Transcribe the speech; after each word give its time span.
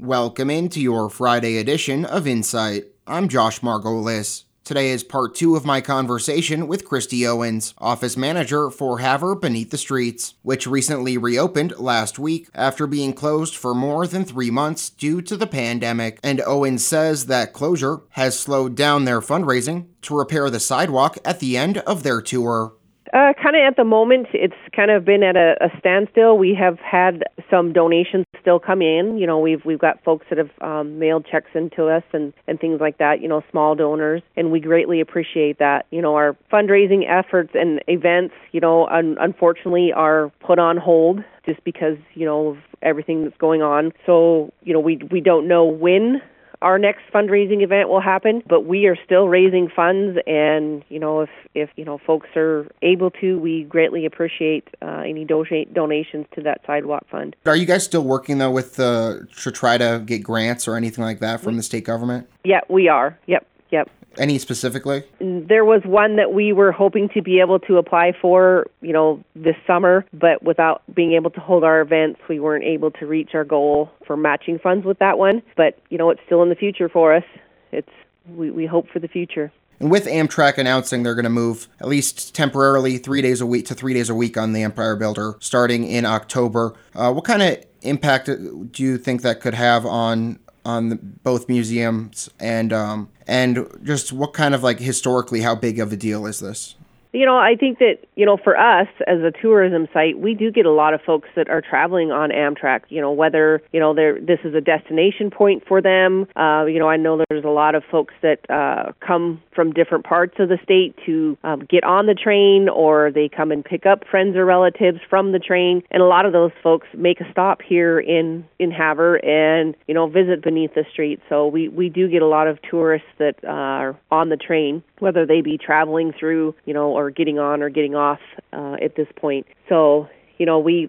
Welcome 0.00 0.48
into 0.48 0.80
your 0.80 1.10
Friday 1.10 1.56
edition 1.56 2.04
of 2.04 2.24
Insight. 2.24 2.84
I'm 3.04 3.26
Josh 3.26 3.62
Margolis. 3.62 4.44
Today 4.62 4.90
is 4.90 5.02
part 5.02 5.34
two 5.34 5.56
of 5.56 5.64
my 5.64 5.80
conversation 5.80 6.68
with 6.68 6.84
Christy 6.84 7.26
Owens, 7.26 7.74
office 7.78 8.16
manager 8.16 8.70
for 8.70 9.00
Havre 9.00 9.34
Beneath 9.34 9.72
the 9.72 9.76
Streets, 9.76 10.34
which 10.42 10.68
recently 10.68 11.18
reopened 11.18 11.80
last 11.80 12.16
week 12.16 12.48
after 12.54 12.86
being 12.86 13.12
closed 13.12 13.56
for 13.56 13.74
more 13.74 14.06
than 14.06 14.24
three 14.24 14.52
months 14.52 14.88
due 14.88 15.20
to 15.20 15.36
the 15.36 15.48
pandemic. 15.48 16.20
And 16.22 16.40
Owens 16.42 16.86
says 16.86 17.26
that 17.26 17.52
closure 17.52 18.02
has 18.10 18.38
slowed 18.38 18.76
down 18.76 19.04
their 19.04 19.20
fundraising 19.20 19.86
to 20.02 20.16
repair 20.16 20.48
the 20.48 20.60
sidewalk 20.60 21.18
at 21.24 21.40
the 21.40 21.56
end 21.56 21.78
of 21.78 22.04
their 22.04 22.22
tour. 22.22 22.72
Uh, 23.12 23.32
kind 23.42 23.56
of 23.56 23.62
at 23.66 23.76
the 23.76 23.84
moment, 23.84 24.28
it's 24.32 24.54
kind 24.76 24.92
of 24.92 25.04
been 25.04 25.24
at 25.24 25.36
a, 25.36 25.56
a 25.60 25.76
standstill. 25.78 26.38
We 26.38 26.54
have 26.54 26.78
had 26.78 27.24
some 27.50 27.72
donations 27.72 28.26
still 28.48 28.58
come 28.58 28.80
in. 28.80 29.18
You 29.18 29.26
know, 29.26 29.38
we've 29.38 29.62
we've 29.66 29.78
got 29.78 30.02
folks 30.02 30.24
that 30.30 30.38
have 30.38 30.50
um, 30.62 30.98
mailed 30.98 31.26
checks 31.30 31.50
into 31.54 31.88
us 31.88 32.02
and 32.14 32.32
and 32.46 32.58
things 32.58 32.80
like 32.80 32.96
that. 32.96 33.20
You 33.20 33.28
know, 33.28 33.42
small 33.50 33.74
donors, 33.74 34.22
and 34.36 34.50
we 34.50 34.58
greatly 34.58 35.02
appreciate 35.02 35.58
that. 35.58 35.84
You 35.90 36.00
know, 36.00 36.14
our 36.14 36.34
fundraising 36.50 37.02
efforts 37.06 37.50
and 37.52 37.82
events, 37.88 38.34
you 38.52 38.60
know, 38.60 38.86
un- 38.86 39.18
unfortunately 39.20 39.92
are 39.92 40.32
put 40.40 40.58
on 40.58 40.78
hold 40.78 41.22
just 41.44 41.62
because 41.62 41.98
you 42.14 42.24
know 42.24 42.48
of 42.48 42.56
everything 42.80 43.24
that's 43.24 43.36
going 43.36 43.60
on. 43.60 43.92
So 44.06 44.50
you 44.62 44.72
know, 44.72 44.80
we 44.80 44.98
we 45.10 45.20
don't 45.20 45.46
know 45.46 45.66
when 45.66 46.22
our 46.62 46.78
next 46.78 47.02
fundraising 47.12 47.62
event 47.62 47.88
will 47.88 48.00
happen, 48.00 48.42
but 48.48 48.62
we 48.62 48.86
are 48.86 48.96
still 49.04 49.28
raising 49.28 49.68
funds 49.68 50.18
and 50.26 50.84
you 50.88 50.98
know 50.98 51.20
if 51.20 51.30
if 51.54 51.70
you 51.76 51.84
know 51.84 51.98
folks 51.98 52.28
are 52.36 52.66
able 52.82 53.10
to, 53.12 53.38
we 53.38 53.64
greatly 53.64 54.06
appreciate 54.06 54.68
uh, 54.82 55.02
any 55.06 55.24
do- 55.24 55.44
donations 55.72 56.26
to 56.34 56.42
that 56.42 56.60
sidewalk 56.66 57.06
fund. 57.10 57.36
Are 57.46 57.56
you 57.56 57.66
guys 57.66 57.84
still 57.84 58.04
working 58.04 58.38
though 58.38 58.50
with 58.50 58.76
the 58.76 59.26
to 59.38 59.50
try 59.50 59.78
to 59.78 60.02
get 60.04 60.22
grants 60.22 60.66
or 60.66 60.76
anything 60.76 61.04
like 61.04 61.20
that 61.20 61.40
from 61.40 61.56
the 61.56 61.62
state 61.62 61.84
government? 61.84 62.28
Yeah, 62.44 62.60
we 62.68 62.88
are. 62.88 63.18
Yep. 63.26 63.46
Yep. 63.70 63.90
Any 64.18 64.38
specifically? 64.38 65.04
There 65.20 65.64
was 65.64 65.82
one 65.84 66.16
that 66.16 66.32
we 66.32 66.52
were 66.52 66.72
hoping 66.72 67.08
to 67.10 67.22
be 67.22 67.40
able 67.40 67.58
to 67.60 67.76
apply 67.76 68.12
for, 68.20 68.66
you 68.80 68.92
know, 68.92 69.22
this 69.34 69.56
summer, 69.66 70.04
but 70.12 70.42
without 70.42 70.82
being 70.94 71.12
able 71.12 71.30
to 71.30 71.40
hold 71.40 71.64
our 71.64 71.80
events, 71.80 72.20
we 72.28 72.40
weren't 72.40 72.64
able 72.64 72.90
to 72.92 73.06
reach 73.06 73.30
our 73.34 73.44
goal 73.44 73.90
for 74.06 74.16
matching 74.16 74.58
funds 74.58 74.84
with 74.84 74.98
that 74.98 75.18
one. 75.18 75.42
But, 75.56 75.78
you 75.90 75.98
know, 75.98 76.10
it's 76.10 76.20
still 76.26 76.42
in 76.42 76.48
the 76.48 76.54
future 76.54 76.88
for 76.88 77.14
us. 77.14 77.24
It's 77.72 77.88
we, 78.28 78.50
we 78.50 78.66
hope 78.66 78.88
for 78.88 78.98
the 78.98 79.08
future. 79.08 79.52
And 79.80 79.90
with 79.90 80.06
Amtrak 80.06 80.58
announcing 80.58 81.02
they're 81.02 81.14
going 81.14 81.24
to 81.24 81.30
move 81.30 81.68
at 81.80 81.86
least 81.86 82.34
temporarily 82.34 82.98
three 82.98 83.22
days 83.22 83.40
a 83.40 83.46
week 83.46 83.66
to 83.66 83.74
three 83.74 83.94
days 83.94 84.10
a 84.10 84.14
week 84.14 84.36
on 84.36 84.52
the 84.52 84.62
Empire 84.62 84.96
Builder 84.96 85.36
starting 85.40 85.84
in 85.84 86.04
October, 86.04 86.74
uh, 86.94 87.12
what 87.12 87.24
kind 87.24 87.42
of 87.42 87.64
impact 87.82 88.26
do 88.26 88.82
you 88.82 88.98
think 88.98 89.22
that 89.22 89.40
could 89.40 89.54
have 89.54 89.86
on 89.86 90.40
on 90.68 90.90
the, 90.90 90.96
both 90.96 91.48
museums 91.48 92.28
and 92.38 92.74
um, 92.74 93.08
and 93.26 93.66
just 93.82 94.12
what 94.12 94.34
kind 94.34 94.54
of 94.54 94.62
like 94.62 94.78
historically 94.78 95.40
how 95.40 95.54
big 95.54 95.80
of 95.80 95.92
a 95.92 95.96
deal 95.96 96.26
is 96.26 96.40
this? 96.40 96.74
You 97.12 97.24
know, 97.24 97.38
I 97.38 97.56
think 97.56 97.78
that, 97.78 97.98
you 98.16 98.26
know, 98.26 98.36
for 98.36 98.58
us 98.58 98.88
as 99.06 99.20
a 99.20 99.30
tourism 99.30 99.88
site, 99.94 100.18
we 100.18 100.34
do 100.34 100.50
get 100.50 100.66
a 100.66 100.70
lot 100.70 100.92
of 100.92 101.00
folks 101.00 101.28
that 101.36 101.48
are 101.48 101.62
traveling 101.62 102.12
on 102.12 102.30
Amtrak, 102.30 102.82
you 102.90 103.00
know, 103.00 103.12
whether, 103.12 103.62
you 103.72 103.80
know, 103.80 103.94
they're, 103.94 104.20
this 104.20 104.40
is 104.44 104.54
a 104.54 104.60
destination 104.60 105.30
point 105.30 105.62
for 105.66 105.80
them. 105.80 106.26
Uh, 106.36 106.66
you 106.66 106.78
know, 106.78 106.88
I 106.88 106.98
know 106.98 107.24
there's 107.30 107.44
a 107.44 107.48
lot 107.48 107.74
of 107.74 107.82
folks 107.90 108.12
that 108.20 108.40
uh, 108.50 108.92
come 109.00 109.40
from 109.54 109.72
different 109.72 110.04
parts 110.04 110.34
of 110.38 110.50
the 110.50 110.58
state 110.62 110.94
to 111.06 111.38
um, 111.44 111.66
get 111.68 111.82
on 111.82 112.04
the 112.04 112.14
train 112.14 112.68
or 112.68 113.10
they 113.10 113.28
come 113.28 113.52
and 113.52 113.64
pick 113.64 113.86
up 113.86 114.04
friends 114.10 114.36
or 114.36 114.44
relatives 114.44 114.98
from 115.08 115.32
the 115.32 115.38
train. 115.38 115.82
And 115.90 116.02
a 116.02 116.06
lot 116.06 116.26
of 116.26 116.32
those 116.32 116.52
folks 116.62 116.88
make 116.94 117.20
a 117.22 117.30
stop 117.32 117.62
here 117.66 117.98
in, 117.98 118.44
in 118.58 118.70
Havre 118.70 119.16
and, 119.24 119.74
you 119.86 119.94
know, 119.94 120.08
visit 120.08 120.42
beneath 120.42 120.74
the 120.74 120.84
street. 120.92 121.20
So 121.30 121.46
we, 121.46 121.68
we 121.68 121.88
do 121.88 122.06
get 122.08 122.20
a 122.20 122.26
lot 122.26 122.48
of 122.48 122.58
tourists 122.70 123.08
that 123.18 123.36
are 123.46 123.98
on 124.10 124.28
the 124.28 124.36
train, 124.36 124.82
whether 124.98 125.24
they 125.24 125.40
be 125.40 125.56
traveling 125.56 126.12
through, 126.12 126.54
you 126.66 126.74
know, 126.74 126.97
or 126.98 127.10
getting 127.10 127.38
on 127.38 127.62
or 127.62 127.68
getting 127.68 127.94
off 127.94 128.20
uh, 128.52 128.76
at 128.82 128.96
this 128.96 129.06
point. 129.16 129.46
So, 129.68 130.08
you 130.38 130.46
know, 130.46 130.58
we 130.58 130.88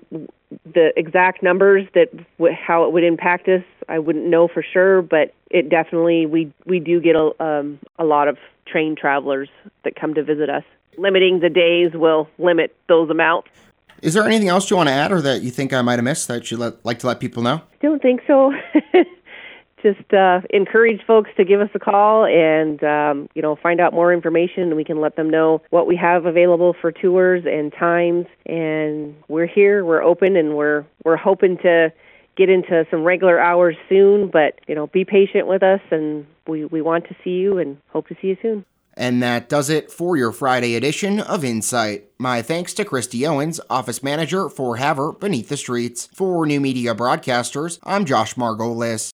the 0.66 0.92
exact 0.97 1.44
numbers 1.44 1.88
that 1.94 2.09
w- 2.38 2.56
how 2.56 2.84
it 2.86 2.92
would 2.92 3.03
impact 3.03 3.47
us, 3.47 3.64
I 3.88 4.00
wouldn't 4.00 4.25
know 4.25 4.47
for 4.47 4.64
sure, 4.64 5.03
but 5.03 5.34
it 5.52 5.70
definitely 5.70 6.25
we 6.25 6.52
we 6.66 6.80
do 6.80 7.00
get 7.00 7.16
a 7.16 7.31
um, 7.44 7.80
a 8.00 8.03
lot 8.03 8.28
of 8.28 8.38
train 8.66 8.96
travelers 8.96 9.50
that 9.84 9.96
come 9.96 10.14
to 10.16 10.24
visit 10.24 10.50
us. 10.50 10.64
Limiting 10.97 11.40
the 11.40 11.50
days 11.50 11.92
will 11.94 12.28
limit 12.40 12.76
those 12.88 13.09
amounts. 13.09 13.50
Is 14.02 14.14
there 14.14 14.24
anything 14.24 14.47
else 14.47 14.70
you 14.70 14.78
want 14.78 14.90
to 14.90 14.94
add, 14.94 15.12
or 15.12 15.22
that 15.22 15.41
you 15.41 15.52
think 15.52 15.74
I 15.74 15.81
might 15.81 15.96
have 15.96 16.03
missed 16.03 16.28
that 16.30 16.50
you'd 16.50 16.59
let, 16.59 16.84
like 16.86 17.00
to 17.00 17.08
let 17.08 17.20
people 17.20 17.44
know? 17.44 17.62
Don't 17.81 18.02
think 18.02 18.22
so. 18.26 18.53
just 19.81 20.13
uh, 20.13 20.41
encourage 20.50 21.01
folks 21.06 21.29
to 21.38 21.44
give 21.44 21.62
us 21.62 21.69
a 21.73 21.79
call 21.79 22.25
and 22.25 22.84
um, 22.84 23.29
you 23.34 23.41
know 23.41 23.56
find 23.56 23.79
out 23.79 23.94
more 23.94 24.13
information 24.13 24.63
and 24.63 24.75
we 24.75 24.84
can 24.84 25.00
let 25.00 25.16
them 25.16 25.29
know 25.29 25.62
what 25.69 25.88
we 25.88 25.95
have 25.95 26.25
available 26.25 26.75
for 26.79 26.91
tours 26.91 27.44
and 27.45 27.73
times 27.73 28.25
and 28.45 29.16
we're 29.28 29.47
here 29.47 29.85
we're 29.85 30.03
open 30.03 30.35
and 30.35 30.56
we're 30.56 30.85
we're 31.03 31.17
hoping 31.17 31.57
to 31.57 31.91
get 32.35 32.50
into 32.50 32.85
some 32.90 33.03
regular 33.03 33.40
hours 33.40 33.75
soon 33.88 34.29
but 34.29 34.59
you 34.67 34.75
know 34.75 34.88
be 34.88 35.03
patient 35.06 35.47
with 35.47 35.63
us 35.63 35.81
and 35.91 36.25
we 36.47 36.66
we 36.66 36.81
want 36.81 37.06
to 37.07 37.16
see 37.23 37.31
you 37.31 37.57
and 37.57 37.78
hope 37.90 38.07
to 38.07 38.16
see 38.22 38.28
you 38.28 38.38
soon 38.41 38.66
and 38.96 39.23
that 39.23 39.47
does 39.47 39.69
it 39.69 39.90
for 39.90 40.17
your 40.17 40.34
Friday 40.34 40.75
edition 40.75 41.22
of 41.22 41.46
Insight. 41.46 42.09
My 42.19 42.41
thanks 42.41 42.73
to 42.73 42.84
Christy 42.84 43.25
Owens, 43.25 43.61
Office 43.69 44.03
Manager 44.03 44.50
for 44.50 44.75
Havre 44.75 45.13
Beneath 45.13 45.47
the 45.47 45.56
Streets. 45.56 46.09
For 46.13 46.46
New 46.46 46.59
Media 46.59 46.94
Broadcasters, 46.94 47.79
I'm 47.84 48.03
Josh 48.03 48.34
Margolis. 48.34 49.11